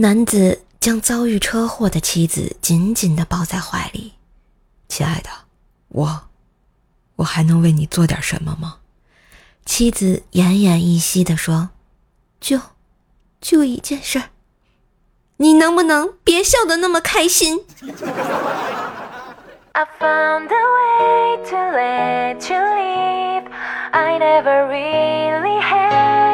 [0.00, 4.14] 男子将遭遇车祸的妻子紧紧地抱在怀里。
[4.88, 5.28] 亲爱的，
[5.88, 6.22] 我，
[7.16, 8.78] 我还能为你做点什么吗？
[9.66, 11.68] 妻子奄奄一息地说
[12.40, 12.58] ：“就，
[13.42, 14.30] 就一件事儿。
[15.36, 17.66] 你能不能别笑得那么开心？”
[19.72, 23.44] I found a way to let you leave.
[23.92, 26.29] I never really had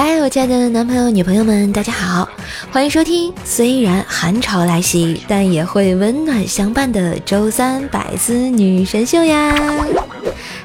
[0.00, 2.28] 嗨，我亲爱的男朋友、女朋友们，大家好，
[2.70, 3.34] 欢迎收听。
[3.44, 9.52] 虽然寒潮来袭，但也会温暖相伴的周三百思女神秀呀！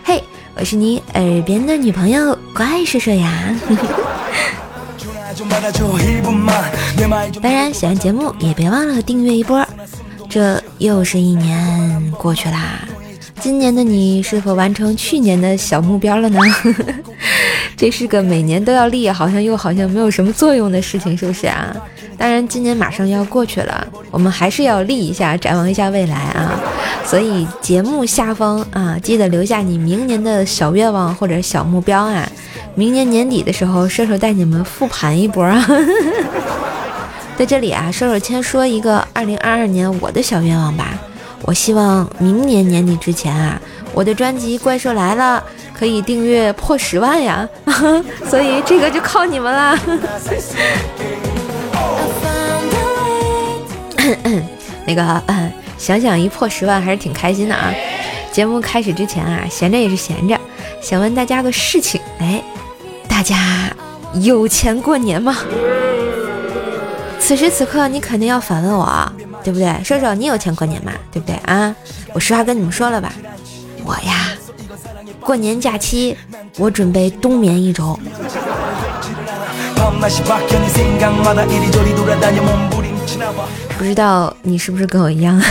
[0.04, 0.24] 嘿。
[0.54, 3.56] 我是你耳边的女朋友怪叔叔呀，
[7.42, 9.68] 当然喜欢节目也别忘了订阅一波。
[10.30, 12.88] 这又是一年过去啦，
[13.40, 16.40] 今年的你是否完成去年的小目标了呢？
[17.78, 21.76] 这是个每年都要立，好像又好像没有什么作用的事情，是不是啊？
[22.18, 26.60] 当然，今年马上要过去了，我们还是要立一下，展望一下未来啊。
[27.06, 32.30] 所以节目下方啊，记得留下你明年的小愿望或者小目标啊。
[32.76, 35.68] 明年年底的时候，射手带你们复盘一波啊。
[37.36, 40.98] 在这里啊，射手先说一个二零二二年我的小愿望吧。
[41.42, 43.60] 我希望明年年底之前啊，
[43.94, 45.44] 我的专辑《怪兽来了》
[45.84, 47.46] 可以订阅破十万呀。
[48.32, 49.78] 所以这个就靠你们啦。
[54.88, 57.74] 那个，嗯，想想一破十万还是挺开心的啊。
[58.32, 60.40] 节目开始之前啊，闲着也是闲着，
[60.82, 62.42] 想问大家个事情，哎，
[63.10, 63.70] 大家
[64.22, 65.36] 有钱过年吗？
[67.20, 69.12] 此时此刻你肯定要反问我，
[69.44, 69.84] 对不对？
[69.84, 70.94] 瘦瘦，你有钱过年吗？
[71.12, 71.76] 对不对啊？
[72.14, 73.12] 我实话跟你们说了吧，
[73.84, 74.30] 我呀，
[75.26, 76.16] 过年假期
[76.58, 77.98] 我准备冬眠一周。
[83.78, 85.42] 不知道你是不是跟我一样？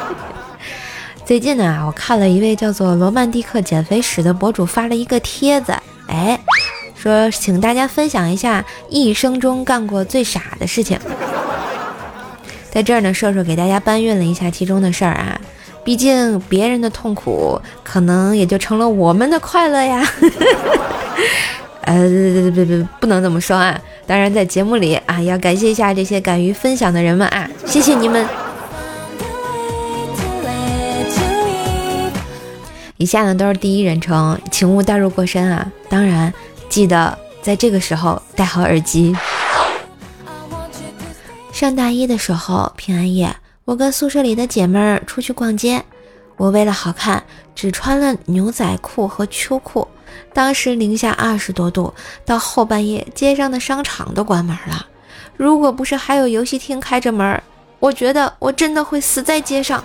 [1.24, 5.74] 最近呢，我看了一位叫做罗曼蒂克减肥史的博主发了一个帖子，
[6.06, 6.38] 哎，
[6.94, 10.98] 说请大家分享一下一生中干过最傻的事情。
[12.70, 15.40] 在这儿呢，瘦瘦给大家搬运了一下其中的事儿啊，
[15.86, 20.04] 毕竟别人的痛苦可能也就成了我们的快乐呀。
[21.82, 23.80] 呃，别别别，不能这么说啊！
[24.04, 28.26] 当然，在节目里啊，要感谢一下这些敢于分享的人们啊，谢谢你们。
[32.96, 35.70] 以下呢都是第一人称，请勿代入过深啊！
[35.88, 36.34] 当然，
[36.68, 39.16] 记得在这个时候戴好耳机。
[41.52, 45.84] 上大一的时候，平安夜，我跟宿舍里的姐妹儿出去逛街，
[46.36, 47.20] 我为了好看，
[47.52, 49.88] 只穿了牛仔裤和秋裤。
[50.32, 51.92] 当时零下二十多度，
[52.24, 54.86] 到后半夜，街上的商场都关门了。
[55.36, 57.42] 如果不是还有游戏厅开着门，
[57.80, 59.82] 我觉得我真的会死在街上。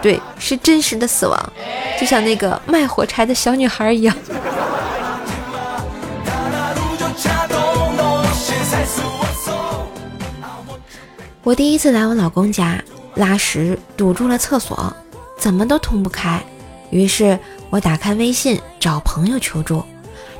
[0.00, 1.52] 对，是真实的死亡，
[2.00, 4.16] 就像那个卖火柴的小女孩一样。
[11.44, 12.82] 我第一次来我老公家
[13.14, 14.92] 拉屎，堵住了厕所，
[15.38, 16.42] 怎么都通不开，
[16.90, 17.38] 于是。
[17.70, 19.82] 我打开微信找朋友求助，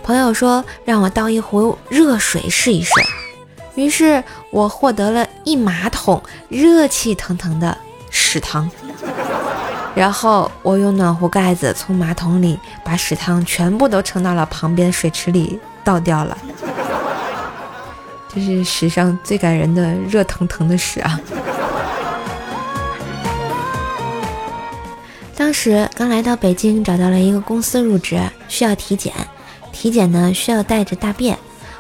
[0.05, 2.93] 朋友说让我倒一壶热水试一试，
[3.75, 7.77] 于是我获得了一马桶热气腾腾的
[8.09, 8.71] 屎汤，
[9.97, 16.39] 然后我用暖壶盖子从马桶里把屎汤全部都盛到了旁边水池里倒掉了，
[18.35, 21.21] 这是史上最感人的热腾腾的屎啊！
[25.37, 29.13] 当时刚来到北京，找到了一个公司入职，需要体检。
[29.71, 31.39] 体检呢需要带着大便，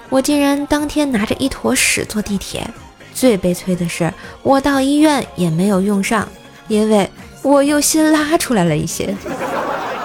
[0.09, 2.69] 我竟然当天拿着一坨屎坐地铁。
[3.15, 6.29] 最悲催的是，我到医院也没有用上，
[6.69, 7.09] 因为
[7.43, 9.17] 我又新拉出来了一些。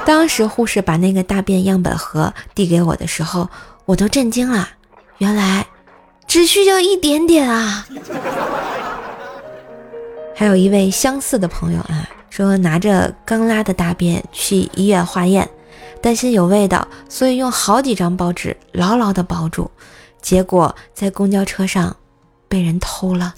[0.05, 3.49] 当时护士把那个大便样本盒递给我的时候，
[3.85, 4.69] 我都震惊了，
[5.17, 5.65] 原来
[6.29, 7.87] 只需要一点点啊！
[10.35, 12.07] 还有一位相似的朋友啊。
[12.29, 15.49] 说拿着刚拉的大便去医院化验，
[16.01, 19.69] 担心有味道，所以用好几张报纸牢牢的包住，
[20.21, 21.93] 结果在公交车上
[22.47, 23.33] 被人偷了，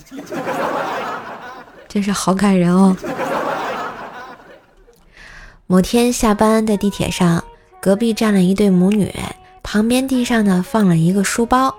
[1.88, 2.95] 真是好感人哦。
[5.65, 7.41] 某天下班在地铁上，
[7.81, 9.11] 隔壁站了一对母女，
[9.63, 11.73] 旁边地上呢放了一个书包，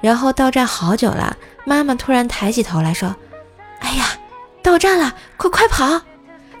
[0.00, 3.14] 然后到站好久了，妈妈突然抬起头来说
[3.80, 4.06] ：“哎呀，
[4.62, 6.00] 到站了，快快跑！”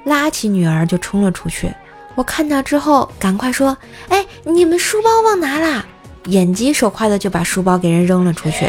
[0.04, 1.72] 拉起女儿就冲了出去。
[2.14, 3.76] 我看到之后，赶快说
[4.08, 5.84] ：“哎，你们书包忘拿啦！”
[6.26, 8.68] 眼疾手快的就把书包给人扔了出去。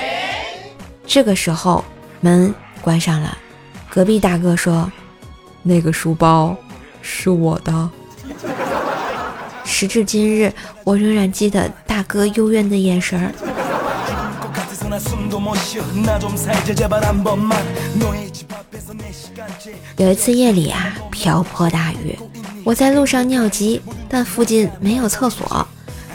[1.05, 1.83] 这个时候
[2.19, 3.37] 门关上了，
[3.89, 4.91] 隔壁大哥说
[5.63, 6.55] ：“那个书包
[7.01, 7.89] 是我的。”
[9.63, 10.51] 时至今日，
[10.83, 13.31] 我仍然记得大哥幽怨的眼神儿。
[19.97, 22.17] 有一次夜里啊，瓢泼大雨，
[22.63, 23.79] 我在路上尿急，
[24.09, 25.67] 但附近没有厕所。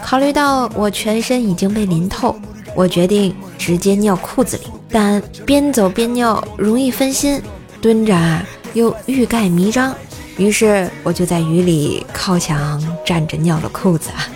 [0.03, 2.37] 考虑到我全身已经被淋透，
[2.75, 4.65] 我决定直接尿裤子里。
[4.91, 7.41] 但边走边尿容易分心，
[7.81, 8.45] 蹲着啊
[8.75, 9.95] 又欲盖弥彰，
[10.37, 14.27] 于是我就在雨里靠墙站着尿了裤子啊。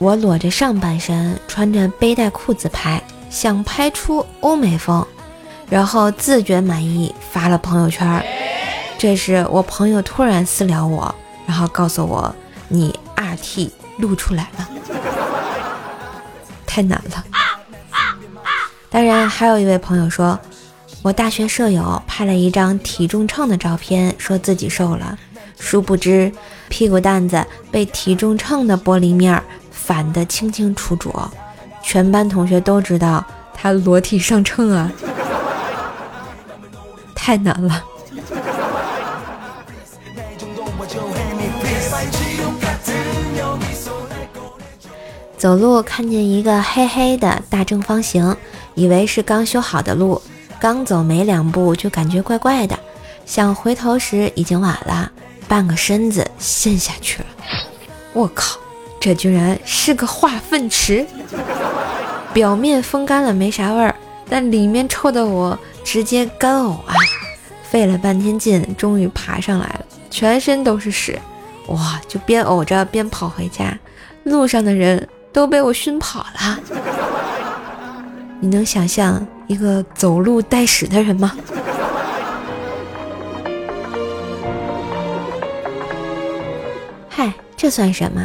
[0.00, 5.06] 我裸着上半身，穿着背带裤子拍，想拍出欧美风，
[5.68, 8.24] 然后自觉满意发了朋友圈。
[8.96, 11.14] 这时我朋友突然私聊我，
[11.46, 12.34] 然后告诉我
[12.68, 14.68] 你二 T 露出来了，
[16.64, 17.22] 太难了。
[18.88, 20.40] 当然还有一位朋友说，
[21.02, 25.18] 我大学舍友拍了一张体重秤的照片，说自己瘦了，
[25.58, 26.32] 殊不知
[26.70, 29.44] 屁股蛋子被体重秤的玻璃面儿。
[29.90, 31.12] 反的清清楚楚，
[31.82, 34.88] 全班同学都知道他裸体上秤啊，
[37.12, 37.82] 太难了。
[45.36, 48.36] 走路看见一个黑黑的大正方形，
[48.76, 50.22] 以为是刚修好的路，
[50.60, 52.78] 刚走没两步就感觉怪怪的，
[53.26, 55.10] 想回头时已经晚了，
[55.48, 57.28] 半个身子陷下去了。
[58.12, 58.56] 我靠！
[59.00, 61.06] 这居然是个化粪池，
[62.34, 63.94] 表面风干了没啥味儿，
[64.28, 66.94] 但里面臭的我直接干呕啊！
[67.62, 69.80] 费了半天劲，终于爬上来了，
[70.10, 71.18] 全身都是屎，
[71.68, 71.98] 哇！
[72.06, 73.74] 就边呕着边跑回家，
[74.24, 76.60] 路上的人都被我熏跑了。
[78.38, 81.32] 你能想象一个走路带屎的人吗？
[87.08, 88.20] 嗨，这算什么？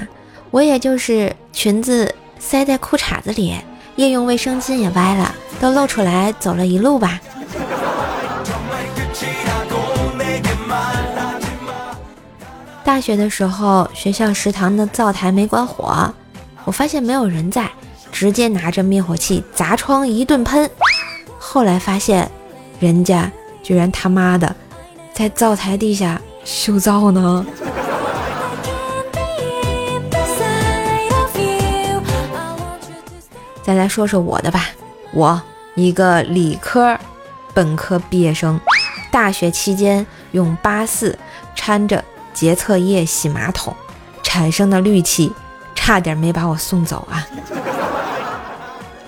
[0.55, 3.53] 我也就是裙子塞在裤衩子里，
[3.97, 7.19] 夜用卫生巾也歪了，都露出来走了一路吧。
[12.85, 16.09] 大学的时候，学校食堂的灶台没关火，
[16.63, 17.69] 我发现没有人在，
[18.09, 20.69] 直接拿着灭火器砸窗一顿喷。
[21.37, 22.31] 后来发现，
[22.79, 23.29] 人家
[23.61, 24.55] 居然他妈的
[25.13, 27.45] 在灶台地下修灶呢。
[33.65, 34.67] 再来说说我的吧，
[35.11, 35.41] 我
[35.73, 36.95] 一个理科
[37.51, 38.61] 本科毕业生，
[39.09, 41.17] 大学期间用八四
[41.55, 43.75] 掺着洁厕液洗马桶，
[44.21, 45.33] 产生的氯气
[45.73, 47.25] 差点没把我送走啊！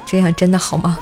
[0.08, 0.98] 这样真的好吗？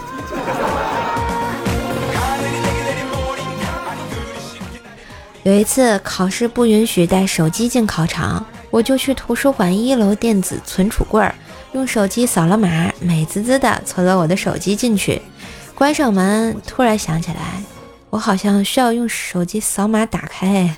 [5.44, 11.34] 有一次考试不允许带手机进考场，我就去图书馆一楼电子存储柜儿。
[11.76, 15.22] 用手机扫了码，美滋滋的存了我的手机进去，
[15.76, 17.62] 关上门，突然想起来，
[18.12, 20.74] 我好像需要用手机扫码打开。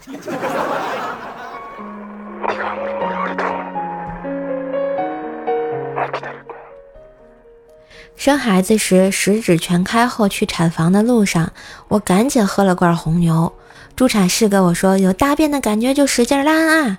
[8.16, 11.54] 生孩子时十指全开后去产房的路上，
[11.90, 13.54] 我赶紧喝了罐红牛。
[13.96, 16.98] 助产士跟我说，有大便的感觉就使劲拉啊。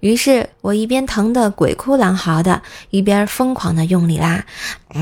[0.00, 4.44] 于是我一边疼得鬼哭狼嚎的，一边疯狂的用力拉，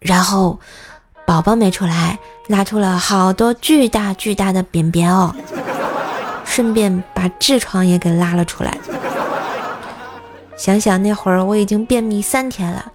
[0.00, 0.58] 然后
[1.26, 2.18] 宝宝没出来，
[2.48, 5.34] 拉出了好多巨大巨大的便便哦，
[6.44, 8.76] 顺便把痔疮也给拉了出来。
[10.56, 12.90] 想想那会儿我已经便秘三天了，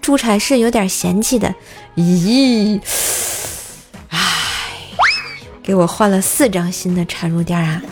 [0.00, 1.54] 助产士有点嫌弃的，
[1.96, 2.80] 咦。
[5.68, 7.82] 给我换了四张新的产褥垫啊！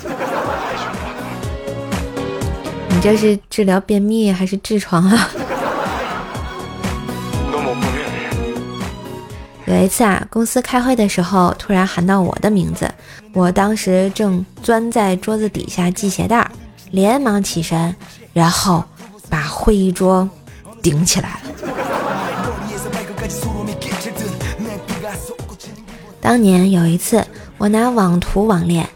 [2.89, 5.29] 你这是治疗便秘还是痔疮啊？
[9.67, 12.91] 有一次啊，公司开会的时候，突然喊到我的名字，
[13.35, 16.51] 我当时正钻在桌子底下系鞋带，
[16.93, 17.95] 连忙起身，
[18.33, 18.83] 然后
[19.29, 20.27] 把会议桌
[20.81, 21.51] 顶起来了。
[26.21, 27.27] 当年有一次。
[27.59, 28.87] 我拿网图网恋，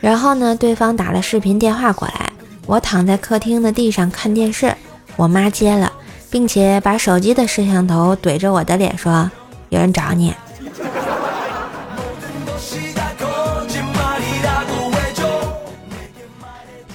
[0.00, 2.32] 然后呢，对方打了视频电话过来，
[2.64, 4.74] 我躺在客厅的地上看电视，
[5.14, 5.92] 我妈接了，
[6.30, 9.30] 并且把手机的摄像头怼着我的脸说
[9.68, 10.32] ：“有人找你。”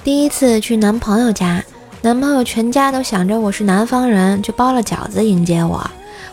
[0.02, 1.62] 第一次去男朋友家，
[2.02, 5.88] 男朋友全家都想着我是南方人，就包了饺子迎接我。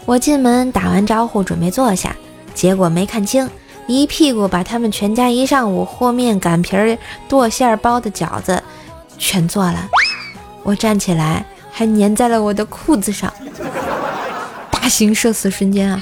[0.06, 2.16] 我进门打完招呼，准备坐下，
[2.56, 3.48] 结果没看清，
[3.86, 6.98] 一屁股把他们全家一上午和面、擀皮儿、
[7.28, 8.64] 剁馅儿包的饺子
[9.20, 9.88] 全做了。
[10.64, 13.32] 我站起来，还粘在了我的裤子上。
[14.72, 16.02] 大型社死瞬间啊！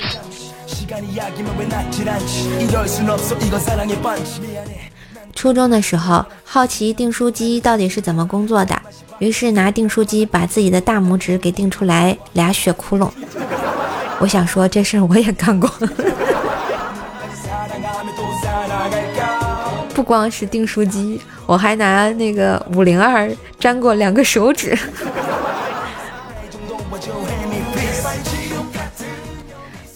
[5.34, 8.80] 初中的时候，好奇订书机到底是怎么工作的，
[9.20, 13.10] 于是拿订书机把自己的大拇指给订出来俩血窟窿。
[14.20, 15.70] 我想说这事儿我也干过，
[19.94, 24.78] 不光是订书机，我还拿那个五零二粘过两个手指。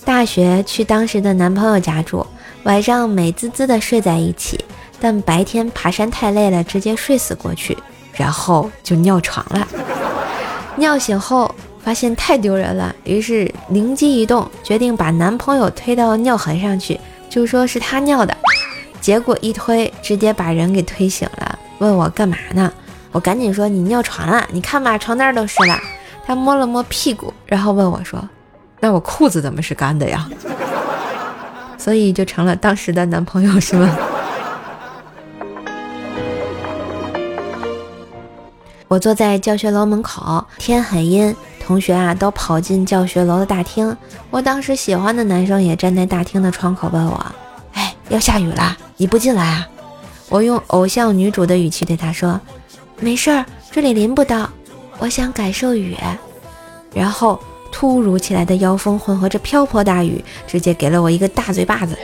[0.06, 2.26] 大学去当时的男朋友家住，
[2.64, 4.64] 晚上美滋滋的睡在一起。
[5.00, 7.78] 但白天爬山太累了，直接睡死过去，
[8.14, 9.68] 然后就尿床了。
[10.76, 17.00] 尿醒后发现太丢人了，于是灵机一动，决定把男朋友推到尿痕上去，
[17.30, 18.36] 就说是他尿的。
[19.08, 22.70] 结果一推，直接把人给推醒了，问我干嘛呢？
[23.14, 25.80] 我赶紧说你尿床了，你看吧，床单都湿了。
[26.26, 28.22] 他摸了摸屁股，然后问我说
[28.82, 30.30] ：“那我裤子怎么是干的呀？”
[31.80, 33.98] 所以就成了当时的男朋友，是吗？
[38.90, 41.34] 我坐在教学楼门口，天很阴，
[41.66, 43.96] 同学啊都跑进教学楼的大厅。
[44.30, 47.26] 我当时喜欢的男生也站在大厅的窗口问我
[47.72, 49.68] ：“哎，要下雨了，你不进来啊？”
[50.30, 52.42] 我用偶像女主的语气对他说
[53.00, 54.50] ：“没事儿，这里淋不到，
[54.98, 55.96] 我想感受雨。”
[56.94, 57.40] 然后
[57.72, 61.98] 突如其来的妖风混合着瓢泼大雨，直接给了我一个大嘴巴子。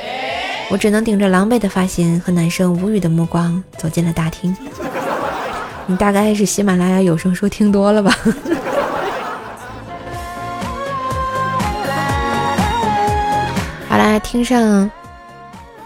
[0.70, 4.56] 我只能顶着狼狈的发型和男生无语的目光走进了大厅。
[5.86, 8.16] 你大概是喜马拉雅有声书听多了吧？
[13.90, 14.90] 好啦，听上，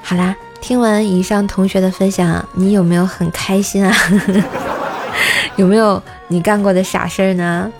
[0.03, 3.95] 好啦，听完以上同学的分享，你有没有很开心啊？
[5.55, 7.71] 有没有你干过的傻事儿呢？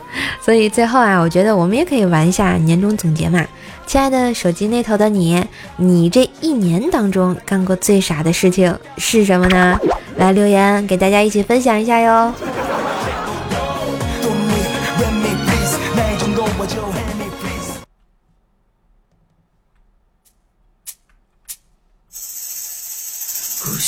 [0.42, 3.46] 所以最后啊，我觉得我们也可以玩一下年终总结嘛。
[3.86, 5.44] 亲爱的手机那头的你，
[5.76, 9.80] 你这一年当中干过最傻的事情是什么呢？
[10.18, 12.34] 来留言给大家一起分享一下哟。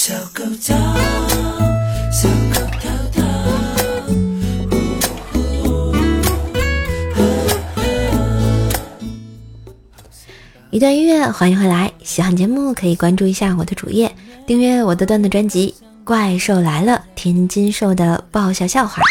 [0.10, 0.74] 小狗叫，
[2.12, 3.24] 小狗跳跳
[10.72, 11.92] 一段音乐，欢迎回来。
[12.04, 14.12] 喜欢节目可以关注一下我的主页，
[14.48, 15.76] 订阅我的段子专辑。
[16.04, 19.04] 怪兽来了，天津兽的爆笑笑话，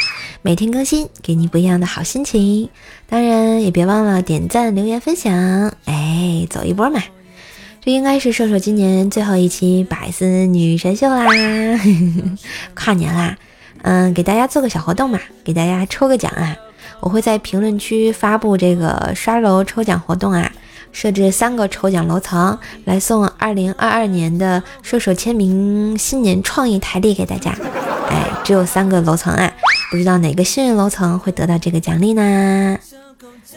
[0.43, 2.69] 每天更新，给你不一样的好心情。
[3.09, 5.33] 当然也别忘了点赞、留言、分享，
[5.85, 7.01] 哎，走一波嘛！
[7.89, 11.25] 这应该是瘦瘦今年最后一期百思女神秀啦，
[12.77, 13.35] 跨年啦，
[13.81, 16.55] 嗯，给大家做个小活动嘛，给大家抽个奖啊！
[17.01, 20.53] 我会在评论区发布这个刷楼抽奖活动啊。
[20.93, 27.57] 设置三个抽奖楼层来送二零二二年的射手签名新年创意台历给大家。
[28.11, 29.51] 哎，只有三个楼层啊，
[29.91, 32.79] 不知道哪个幸运楼层会得到这个奖励呢？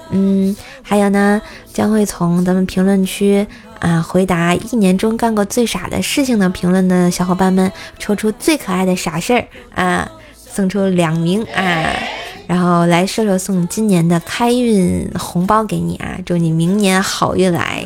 [0.09, 1.41] 嗯，还有呢，
[1.73, 3.45] 将会从咱们评论区
[3.79, 11.93] 啊回答一年中干过最傻的事情的评论的小伙伴们抽出最可爱的傻事儿啊，送出两名啊。
[12.47, 17.85] 然后来说说送今年的开运红包给你啊，祝你明年好运来。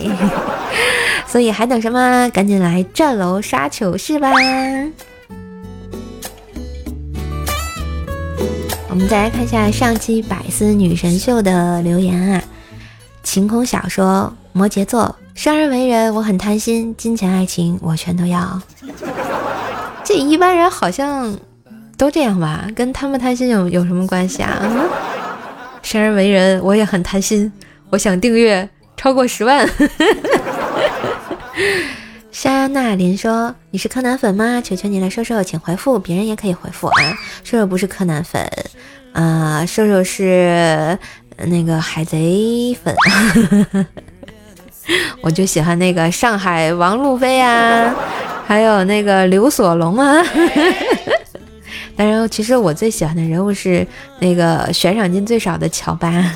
[1.28, 2.30] 所以还等什么？
[2.30, 4.32] 赶紧来站楼刷糗事吧！
[8.96, 12.42] 我们再来看一下上期百思女神秀的留言啊。
[13.24, 18.62] 晴空小说摩羯座，生而为人，我很贪心，金钱爱情我全都要。
[20.06, 21.38] 这一般人好像。
[21.98, 24.62] 都这样吧，跟他们贪心有有什么关系啊？
[25.82, 27.52] 生而为人，我也很贪心，
[27.90, 29.70] 我想订阅超过十万。
[32.46, 34.62] 莎娜琳说：“你是柯南粉吗？
[34.64, 36.94] 求求你来说说，请回复，别人也可以回复啊。
[37.44, 38.48] 瘦瘦不是柯南粉，
[39.14, 40.96] 啊，瘦瘦是
[41.38, 42.96] 那个海贼粉，
[45.24, 47.92] 我就喜欢那个上海王路飞啊，
[48.46, 50.24] 还有那个刘索隆啊。
[51.98, 53.88] ”当然，其实我最喜欢的人物是
[54.20, 56.32] 那个悬赏金最少的乔巴。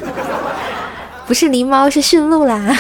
[1.28, 2.76] 不是狸猫，是驯鹿啦。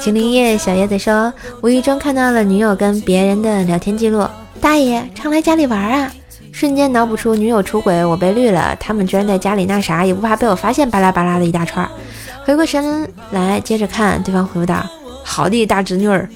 [0.00, 4.26] 秦林叶小叶子说，无意中看到了女友跟别人的聊天记录，
[4.60, 6.12] 大爷常来家里玩啊，
[6.52, 11.88] 瞬间脑补出女友出轨，我被绿了，他们居然在家里那啥，也不怕被我发现，巴拉巴拉的一大串。
[12.44, 14.84] 回过神来，接着看，对方回复道
[15.22, 16.28] ：“好的，大侄女儿，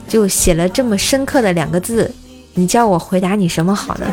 [0.06, 2.14] 就写了这么深刻的两个字，
[2.54, 4.06] 你叫我回答你什么好呢？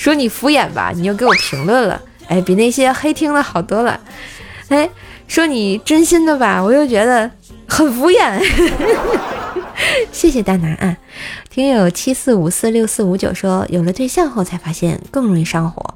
[0.00, 4.00] 说你敷衍吧，你又给我评论了，哎，比那些黑听的好多了。
[4.70, 4.88] 哎，
[5.28, 7.30] 说你真心的吧，我又觉得
[7.68, 8.42] 很敷衍。
[10.10, 10.96] 谢谢大拿啊，
[11.50, 15.94] 听友七四五四六四五九说，有了对象后才发现更容易上火，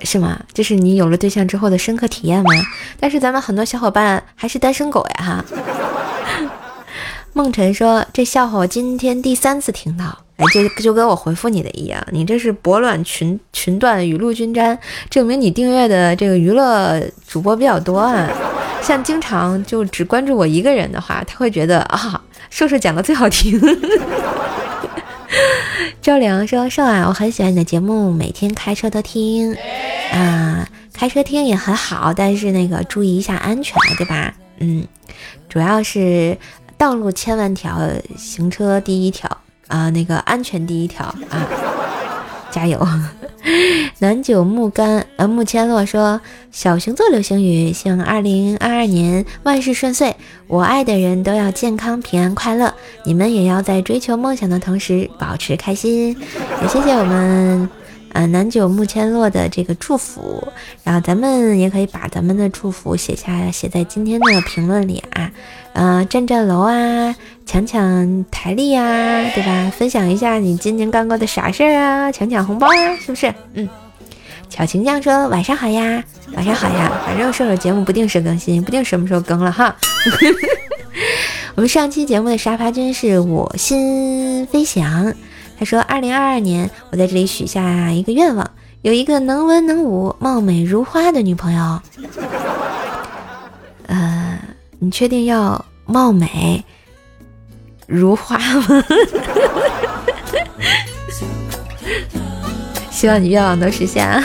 [0.00, 0.40] 是吗？
[0.54, 2.50] 这是你有了对象之后的深刻体验吗？
[2.98, 5.44] 但是咱们很多小伙伴还是单身狗呀哈。
[7.34, 10.20] 梦辰说，这笑话我今天第三次听到。
[10.38, 14.78] 哎，就就跟我回复你的一样，你这是博览群群段雨露均沾，
[15.10, 18.30] 证明你订阅的这个娱乐主播比较多啊。
[18.80, 23.60] 像经常就只关注我一个人的话，他会觉得啊，瘦瘦讲的最好听。
[26.00, 29.56] 赵良说：“瘦啊，我很喜欢你的节目，每天开车都听
[30.12, 34.32] 啊，开车听也很好，但是那个注意一下安全，对吧？
[34.60, 34.86] 嗯，
[35.48, 36.38] 主要是
[36.78, 37.80] 道路千万条，
[38.16, 39.28] 行车第一条。”
[39.68, 41.46] 啊，那个安全第一条啊，
[42.50, 42.84] 加油！
[44.00, 46.20] 南九木干呃木千洛说，
[46.52, 50.14] 小熊座流星雨，希望二零二二年万事顺遂，
[50.46, 52.72] 我爱的人都要健康平安快乐，
[53.04, 56.16] 你们也要在追求梦想的同时保持开心。
[56.62, 57.68] 也谢谢我们。
[58.12, 60.46] 呃，南九木千落的这个祝福，
[60.82, 65.30] 然后咱们也可以把咱们的祝福写下，写在今天的评论里啊。
[65.74, 67.14] 呃，站站楼啊，
[67.46, 69.70] 抢抢台历啊，对吧？
[69.76, 73.32] 分享一下你今年干过的傻事儿啊，抢抢红包啊，是不是？
[73.54, 73.68] 嗯。
[74.48, 79.76] 巧晴酱说晚上好呀，晚上好呀，反正射手节目不定时更新，不定什么时候更了哈。
[81.54, 85.12] 我们上期节目的沙发君是我心飞翔。
[85.58, 88.48] 他说：“二零二二年，我在这里许下一个愿望，
[88.82, 91.80] 有一个能文能武、貌美如花的女朋友。
[93.88, 94.38] 呃，
[94.78, 96.64] 你确定要貌美
[97.88, 98.84] 如花吗？
[102.90, 104.22] 希望你愿望能实现啊！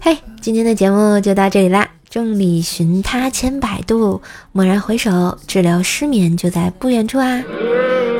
[0.00, 7.42] 嘿，今天的节目就到这里啦。”众里寻他千百度，蓦然回首，治疗失眠就在不远处啊！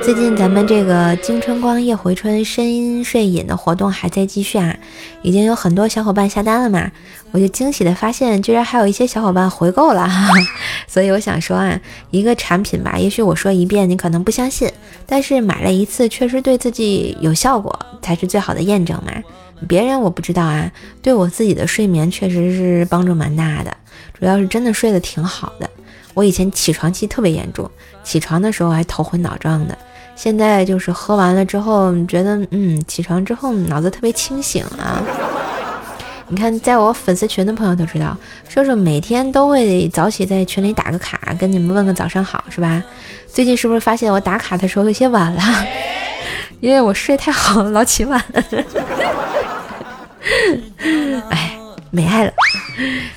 [0.03, 4.77] 最近咱们这个金春光夜回春深睡饮的活动还在继续啊，
[5.22, 6.90] 已经有很多小伙伴下单了嘛，
[7.31, 10.07] 我就惊喜的发现，居然还有一些小伙伴回购了，
[10.87, 14.70] 所以我想说啊，一个产品吧，也许我说一遍你可能不相信，
[15.07, 19.12] 但是买了一次确实对自己有效果，才是最好的验证嘛。
[19.66, 20.71] 别人我不知道啊，
[21.03, 23.77] 对我自己的睡眠确实是帮助蛮大的，
[24.18, 25.68] 主要是真的睡得挺好的。
[26.14, 27.71] 我以前起床气特别严重，
[28.05, 29.77] 起床的时候还头昏脑胀的，
[30.16, 35.03] 现在就是喝完了之后，觉得嗯，起床之后脑子特别清醒啊。
[36.31, 38.16] 你看，在我粉丝群的朋友都知道，
[38.49, 42.83] 说说每天都会早起在群里打个卡，跟你们问个早上好，是吧？
[43.33, 45.42] 最近是不是发现我打卡的时候有些晚了？
[46.61, 48.44] 因为我睡太好了，老起晚了。
[51.31, 51.59] 哎，
[51.91, 52.33] 没爱了。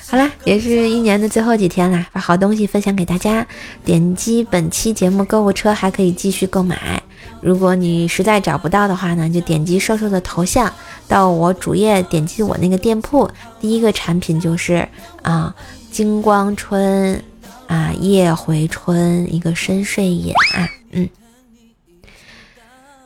[0.09, 3.45] 好了，也是一年的最后几天了，把好东西分享给大家。
[3.85, 7.01] 点击本期节目购物车，还可以继续购买。
[7.41, 10.71] 如果你实在找不到的话呢，就点击瘦瘦的头像，
[11.07, 14.87] 到我主页点击我那个店铺，第一个产品就是
[15.21, 15.53] 啊，
[15.91, 17.23] 金光春
[17.67, 21.09] 啊，夜回春一个深睡眼啊，嗯。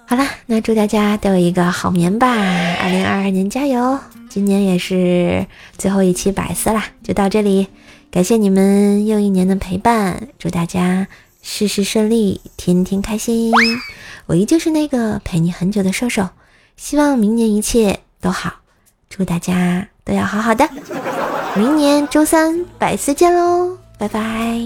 [0.08, 2.28] 好了，那祝大家都有一个好眠吧！
[2.28, 4.00] 二零二二年加油！
[4.30, 7.68] 今年也是最后一期百思啦，就到这里，
[8.12, 11.08] 感谢你们又一年的陪伴，祝大家
[11.42, 13.52] 事事顺利，天天开心！
[14.28, 16.30] 我依旧是那个陪你很久的瘦瘦，
[16.78, 18.54] 希望明年一切都好，
[19.10, 20.70] 祝大家都要好好的！
[21.56, 24.60] 明年周三百思见喽，拜拜！